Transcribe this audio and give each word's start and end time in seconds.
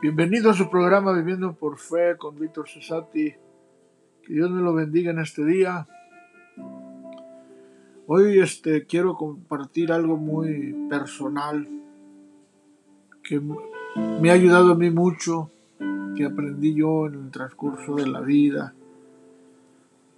Bienvenido 0.00 0.50
a 0.50 0.54
su 0.54 0.70
programa 0.70 1.12
Viviendo 1.12 1.54
por 1.54 1.76
Fe 1.76 2.16
con 2.16 2.38
Víctor 2.38 2.68
Cesati. 2.68 3.34
Que 4.22 4.32
Dios 4.32 4.48
me 4.48 4.62
lo 4.62 4.72
bendiga 4.72 5.10
en 5.10 5.18
este 5.18 5.44
día. 5.44 5.88
Hoy 8.06 8.38
este, 8.38 8.86
quiero 8.86 9.16
compartir 9.16 9.90
algo 9.90 10.16
muy 10.16 10.86
personal 10.88 11.66
que 13.24 13.40
me 14.20 14.30
ha 14.30 14.34
ayudado 14.34 14.70
a 14.70 14.76
mí 14.76 14.88
mucho, 14.88 15.50
que 16.16 16.26
aprendí 16.26 16.74
yo 16.74 17.06
en 17.06 17.14
el 17.14 17.30
transcurso 17.32 17.96
de 17.96 18.06
la 18.06 18.20
vida, 18.20 18.74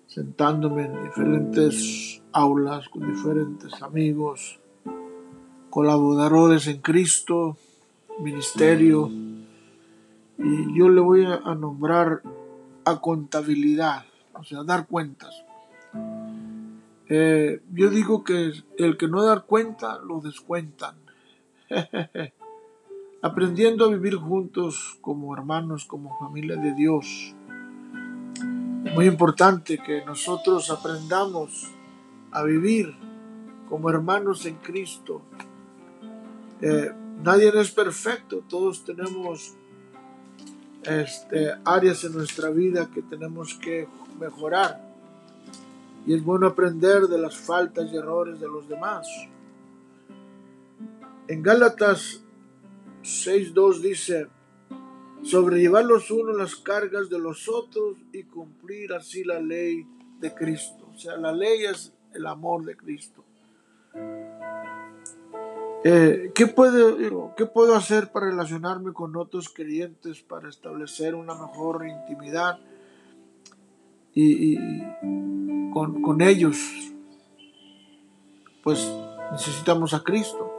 sentándome 0.08 0.84
en 0.84 1.04
diferentes 1.04 2.22
aulas 2.32 2.86
con 2.90 3.10
diferentes 3.10 3.82
amigos, 3.82 4.60
colaboradores 5.70 6.66
en 6.66 6.82
Cristo, 6.82 7.56
ministerio 8.22 9.10
y 10.42 10.78
yo 10.78 10.88
le 10.88 11.00
voy 11.00 11.26
a, 11.26 11.54
nombrar 11.54 12.22
a 12.84 13.00
contabilidad, 13.00 14.04
o 14.32 14.42
sea, 14.42 14.62
dar 14.64 14.86
cuentas. 14.86 15.44
Eh, 17.08 17.60
yo 17.72 17.90
digo 17.90 18.24
que 18.24 18.52
el 18.78 18.96
que 18.96 19.08
no 19.08 19.22
da 19.22 19.40
cuenta 19.40 19.98
lo 19.98 20.20
descuentan. 20.20 20.96
Aprendiendo 23.22 23.84
a 23.84 23.88
vivir 23.88 24.16
juntos 24.16 24.96
como 25.02 25.34
hermanos, 25.34 25.84
como 25.84 26.18
familia 26.18 26.56
de 26.56 26.74
Dios. 26.74 27.34
Muy 28.94 29.06
importante 29.06 29.78
que 29.78 30.02
nosotros 30.06 30.70
aprendamos 30.70 31.70
a 32.32 32.42
vivir 32.44 32.94
como 33.68 33.90
hermanos 33.90 34.46
en 34.46 34.56
Cristo. 34.56 35.20
Eh, 36.62 36.92
nadie 37.22 37.52
es 37.54 37.70
perfecto, 37.72 38.42
todos 38.48 38.84
tenemos 38.84 39.54
este, 40.84 41.52
áreas 41.64 42.04
en 42.04 42.12
nuestra 42.12 42.50
vida 42.50 42.90
que 42.92 43.02
tenemos 43.02 43.54
que 43.54 43.86
mejorar. 44.18 44.80
Y 46.06 46.14
es 46.14 46.24
bueno 46.24 46.46
aprender 46.46 47.02
de 47.02 47.18
las 47.18 47.36
faltas 47.36 47.92
y 47.92 47.96
errores 47.96 48.40
de 48.40 48.48
los 48.48 48.68
demás. 48.68 49.06
En 51.28 51.42
Gálatas 51.42 52.22
6.2 53.02 53.80
dice, 53.80 54.26
sobrellevar 55.22 55.84
los 55.84 56.10
unos 56.10 56.36
las 56.36 56.56
cargas 56.56 57.08
de 57.08 57.18
los 57.18 57.48
otros 57.48 57.96
y 58.12 58.24
cumplir 58.24 58.92
así 58.92 59.24
la 59.24 59.40
ley 59.40 59.86
de 60.18 60.34
Cristo. 60.34 60.88
O 60.94 60.98
sea, 60.98 61.16
la 61.16 61.32
ley 61.32 61.64
es 61.64 61.92
el 62.14 62.26
amor 62.26 62.64
de 62.64 62.76
Cristo. 62.76 63.24
Eh, 65.82 66.32
¿qué, 66.34 66.44
¿Qué 67.36 67.46
puedo 67.46 67.74
hacer 67.74 68.12
para 68.12 68.26
relacionarme 68.26 68.92
con 68.92 69.16
otros 69.16 69.48
creyentes, 69.48 70.20
para 70.20 70.50
establecer 70.50 71.14
una 71.14 71.34
mejor 71.34 71.86
intimidad 71.86 72.58
y, 74.14 74.58
con, 75.72 76.20
ellos? 76.20 76.58
Pues 78.62 78.92
necesitamos 79.32 79.94
a 79.94 80.02
Cristo. 80.02 80.52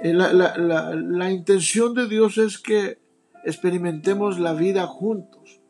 Eh, 0.00 0.12
la, 0.12 1.30
intención 1.32 1.94
de 1.94 2.06
Dios 2.06 2.38
es 2.38 2.58
que 2.58 2.98
experimentemos 3.44 4.38
la 4.38 4.52
vida 4.52 4.86
juntos. 4.86 5.60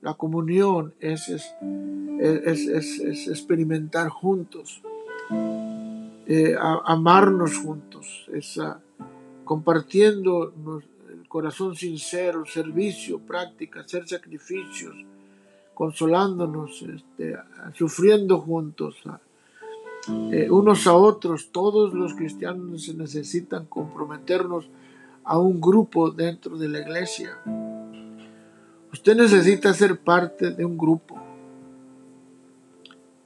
La 0.00 0.14
comunión 0.14 0.94
es, 0.98 1.28
es, 1.28 1.54
es 2.18 3.28
experimentar 3.28 4.08
juntos. 4.08 4.82
Eh, 6.24 6.54
amarnos 6.84 7.58
juntos, 7.58 8.28
compartiendo 9.44 10.52
el 11.10 11.28
corazón 11.28 11.74
sincero, 11.74 12.44
servicio, 12.46 13.18
práctica, 13.18 13.80
hacer 13.80 14.06
sacrificios, 14.06 14.94
consolándonos, 15.74 16.80
este, 16.82 17.36
sufriendo 17.74 18.38
juntos, 18.38 19.02
eh, 20.30 20.48
unos 20.48 20.86
a 20.86 20.94
otros. 20.94 21.50
Todos 21.50 21.92
los 21.92 22.14
cristianos 22.14 22.84
se 22.84 22.94
necesitan 22.94 23.66
comprometernos 23.66 24.68
a 25.24 25.38
un 25.38 25.60
grupo 25.60 26.10
dentro 26.12 26.56
de 26.56 26.68
la 26.68 26.80
iglesia. 26.80 27.36
Usted 28.92 29.16
necesita 29.16 29.72
ser 29.74 29.98
parte 29.98 30.52
de 30.52 30.64
un 30.64 30.78
grupo. 30.78 31.20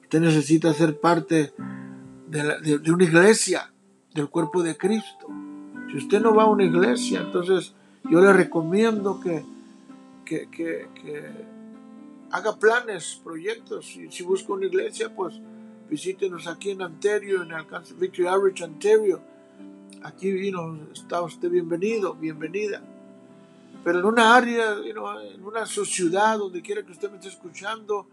Usted 0.03 0.21
necesita 0.21 0.73
ser 0.73 0.99
parte 0.99 1.53
una 2.29 3.05
iglesia, 3.05 3.71
del 4.17 4.29
cuerpo 4.31 4.63
de 4.63 4.77
Cristo. 4.77 5.29
Si 5.91 5.99
usted 5.99 6.21
no 6.21 6.35
va 6.35 6.45
a 6.45 6.47
una 6.47 6.65
iglesia, 6.65 7.21
entonces 7.21 7.75
yo 8.11 8.21
le 8.21 8.33
recomiendo 8.33 9.21
que, 9.21 9.45
que, 10.25 10.89
haga 12.31 12.57
planes, 12.57 13.21
proyectos. 13.23 13.95
Y 13.97 14.11
si 14.11 14.25
busca 14.25 14.55
una 14.55 14.67
iglesia, 14.67 15.15
pues 15.15 15.41
visítenos 15.89 16.47
aquí 16.49 16.71
en 16.71 16.83
Ontario, 16.83 17.43
en 17.43 17.53
Alcance 17.53 17.95
Victory 17.95 18.27
Average, 18.27 18.65
Ontario. 18.65 19.21
Aquí 20.03 20.33
vino, 20.33 20.79
está 20.93 21.23
usted 21.23 21.51
bienvenido, 21.51 22.15
bienvenida. 22.15 22.83
Pero 23.85 24.01
en 24.01 24.05
una 24.07 24.35
área, 24.35 24.77
en 24.85 25.45
una 25.45 25.67
sociedad, 25.67 26.39
donde 26.39 26.63
quiera 26.63 26.83
que 26.83 26.93
usted 26.93 27.11
me 27.11 27.17
esté 27.17 27.29
escuchando, 27.29 28.09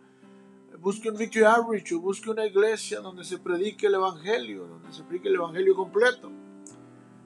busque 0.83 1.09
un 1.09 1.16
Victory 1.16 1.45
Outreach 1.45 1.94
o 1.94 2.01
busque 2.01 2.29
una 2.29 2.45
iglesia 2.45 2.99
donde 2.99 3.23
se 3.23 3.38
predique 3.38 3.88
el 3.88 3.94
Evangelio, 3.95 4.67
donde 4.67 4.91
se 4.91 5.03
predique 5.03 5.29
el 5.29 5.35
Evangelio 5.35 5.73
completo. 5.75 6.29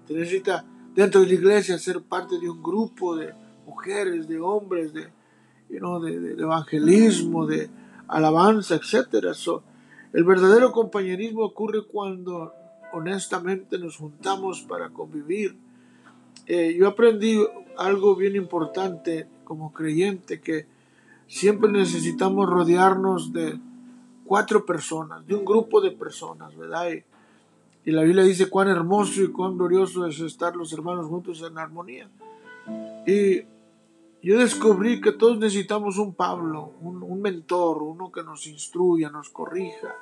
Usted 0.01 0.16
necesita 0.16 0.63
dentro 0.94 1.22
de 1.22 1.28
la 1.28 1.34
iglesia 1.34 1.79
ser 1.79 2.03
parte 2.03 2.40
de 2.40 2.47
un 2.47 2.62
grupo 2.62 3.16
de 3.16 3.34
mujeres, 3.66 4.28
de 4.28 4.40
hombres, 4.40 4.94
de, 4.94 5.07
de, 5.69 6.41
evangelismo, 6.41 7.47
de 7.47 7.67
alabanza, 8.07 8.75
etc. 8.75 9.35
el 10.13 10.23
verdadero 10.23 10.72
compañerismo 10.72 11.44
ocurre 11.44 11.84
cuando 11.88 12.53
honestamente 12.94 13.79
nos 13.79 13.97
juntamos 13.97 14.62
para 14.62 14.91
convivir. 14.91 15.57
Eh, 16.46 16.75
yo 16.79 16.88
aprendí 16.88 17.44
algo 17.75 18.16
bien 18.16 18.35
importante 18.35 19.28
como 19.44 19.73
creyente 19.73 20.40
que 20.40 20.77
siempre 21.28 21.72
necesitamos 21.72 22.50
rodearnos 22.50 23.34
de 23.34 23.60
cuatro 24.26 24.66
personas, 24.66 25.26
de 25.26 25.36
un 25.36 25.46
grupo 25.46 25.82
de 25.82 25.92
personas, 25.92 26.56
¿verdad? 26.56 26.90
Y, 26.92 27.04
la 27.92 28.04
Biblia 28.04 28.24
dice 28.24 28.50
cuán 28.50 28.68
hermoso 28.68 29.24
y 29.24 29.30
cuán 29.30 29.58
glorioso 29.58 30.06
es 30.06 30.20
estar 30.20 30.58
los 30.58 30.74
hermanos 30.74 31.06
juntos 31.06 31.42
en 31.42 31.58
armonía. 31.58 32.10
Y 33.06 33.44
yo 34.22 34.38
descubrí 34.38 35.00
que 35.00 35.14
todos 35.14 35.38
necesitamos 35.38 35.98
un 35.98 36.14
Pablo, 36.14 36.74
un, 36.82 37.22
mentor, 37.22 37.82
uno 37.82 38.12
que 38.12 38.24
nos 38.24 38.46
instruya, 38.46 39.09
nos 39.09 39.30
corrija, 39.30 39.96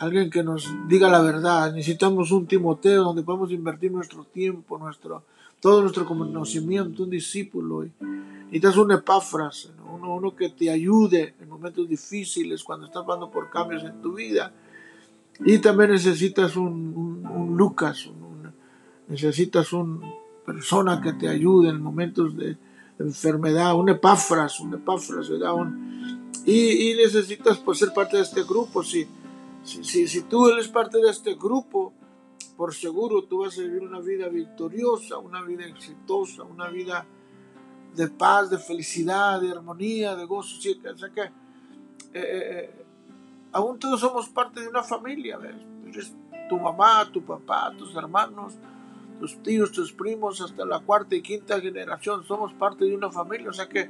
alguien 0.00 0.30
que 0.30 0.42
nos 0.42 0.66
diga 0.88 1.08
la 1.08 1.20
verdad. 1.20 1.72
Necesitamos 1.74 2.32
un 2.32 2.46
Timoteo 2.46 3.04
donde 3.04 3.22
podamos 3.22 3.52
invertir 3.52 3.92
nuestro 3.92 4.24
tiempo, 4.24 4.78
nuestro, 4.78 5.24
todo 5.60 5.82
nuestro 5.82 6.06
conocimiento, 6.06 7.04
un 7.04 7.10
discípulo. 7.10 7.84
Y 7.84 7.92
necesitas 8.46 8.78
un 8.78 8.92
epáfras, 8.92 9.70
uno, 9.92 10.14
uno, 10.14 10.34
que 10.34 10.48
te 10.48 10.70
ayude 10.70 11.34
en 11.38 11.48
momentos 11.48 11.86
difíciles, 11.86 12.64
cuando 12.64 12.86
estás 12.86 13.04
pasando 13.04 13.30
por 13.30 13.50
cambios 13.50 13.84
en 13.84 14.00
tu 14.00 14.14
vida. 14.14 14.52
Y 15.44 15.58
también 15.58 15.90
necesitas 15.90 16.56
un, 16.56 17.26
un, 17.30 17.56
Lucas, 17.56 18.08
necesitas 19.06 19.70
una 19.74 20.00
persona 20.46 21.00
que 21.02 21.12
te 21.12 21.28
ayude 21.28 21.68
en 21.68 21.82
momentos 21.82 22.34
de 22.36 22.56
enfermedad, 22.98 23.74
un 23.74 23.90
epáfras, 23.90 24.60
un 24.60 24.74
epáfras, 24.74 25.28
¿verdad? 25.28 25.52
y, 26.46 26.90
y, 26.90 26.94
necesitas 26.94 27.58
pues, 27.58 27.78
ser 27.78 27.92
parte 27.92 28.16
de 28.16 28.22
este 28.22 28.42
grupo. 28.44 28.82
Si, 28.82 29.06
si, 29.62 30.08
si, 30.08 30.22
tú 30.22 30.48
eres 30.48 30.68
parte 30.68 30.98
de 30.98 31.10
este 31.10 31.34
grupo, 31.34 31.92
por 32.56 32.74
seguro 32.74 33.24
tú 33.24 33.40
vas 33.44 33.58
a 33.58 33.62
vivir 33.62 33.82
una 33.82 34.00
vida 34.00 34.28
victoriosa, 34.28 35.18
una 35.18 35.42
vida 35.42 35.66
exitosa, 35.66 36.42
una 36.42 36.68
vida 36.68 37.06
de 37.94 38.08
paz, 38.08 38.50
de 38.50 38.58
felicidad, 38.58 39.40
de 39.40 39.50
armonía, 39.50 40.16
de 40.16 40.24
gozo. 40.24 40.56
O 40.56 40.98
sea 40.98 41.08
que 41.10 41.22
eh, 41.22 41.30
eh, 42.14 42.20
eh, 42.22 42.84
aún 43.52 43.78
todos 43.78 44.00
somos 44.00 44.28
parte 44.28 44.60
de 44.60 44.68
una 44.68 44.82
familia. 44.82 45.38
¿ves? 45.38 46.14
tu 46.48 46.58
mamá, 46.58 47.08
tu 47.12 47.22
papá, 47.22 47.72
tus 47.78 47.94
hermanos, 47.94 48.54
tus 49.20 49.42
tíos, 49.42 49.72
tus 49.72 49.92
primos, 49.92 50.40
hasta 50.40 50.64
la 50.64 50.80
cuarta 50.80 51.14
y 51.14 51.22
quinta 51.22 51.60
generación. 51.60 52.24
Somos 52.24 52.52
parte 52.54 52.84
de 52.84 52.94
una 52.94 53.10
familia. 53.10 53.50
O 53.50 53.52
sea 53.52 53.68
que 53.68 53.88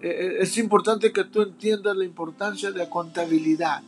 es 0.00 0.58
importante 0.58 1.12
que 1.12 1.24
tú 1.24 1.42
entiendas 1.42 1.96
la 1.96 2.04
importancia 2.04 2.70
de 2.70 2.78
la 2.78 2.90
contabilidad 2.90 3.82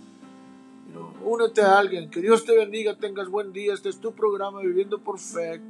únete 1.22 1.62
a 1.62 1.78
alguien. 1.78 2.10
Que 2.10 2.20
Dios 2.20 2.44
te 2.44 2.56
bendiga, 2.56 2.96
tengas 2.96 3.28
buen 3.28 3.52
día. 3.52 3.74
Este 3.74 3.88
es 3.88 4.00
tu 4.00 4.14
programa 4.14 4.60
Viviendo 4.60 4.98
por 4.98 5.18
Fe 5.18 5.60